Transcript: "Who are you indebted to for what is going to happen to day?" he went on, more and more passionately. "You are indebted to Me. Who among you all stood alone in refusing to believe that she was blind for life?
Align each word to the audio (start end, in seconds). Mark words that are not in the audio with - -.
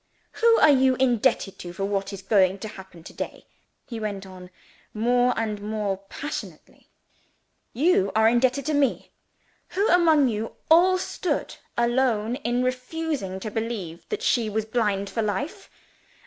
"Who 0.31 0.57
are 0.61 0.71
you 0.71 0.95
indebted 0.95 1.59
to 1.59 1.73
for 1.73 1.85
what 1.85 2.11
is 2.11 2.23
going 2.23 2.57
to 2.61 2.67
happen 2.69 3.03
to 3.03 3.13
day?" 3.13 3.45
he 3.85 3.99
went 3.99 4.25
on, 4.25 4.49
more 4.95 5.31
and 5.37 5.61
more 5.61 5.97
passionately. 6.09 6.89
"You 7.71 8.11
are 8.15 8.27
indebted 8.27 8.65
to 8.65 8.73
Me. 8.73 9.11
Who 9.77 9.87
among 9.89 10.27
you 10.27 10.55
all 10.71 10.97
stood 10.97 11.55
alone 11.77 12.37
in 12.37 12.63
refusing 12.63 13.39
to 13.41 13.51
believe 13.51 14.09
that 14.09 14.23
she 14.23 14.49
was 14.49 14.65
blind 14.65 15.07
for 15.07 15.21
life? 15.21 15.69